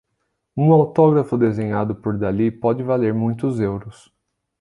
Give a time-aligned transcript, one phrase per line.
[0.57, 4.11] Um autógrafo desenhado por Dalí pode valer muitos euros.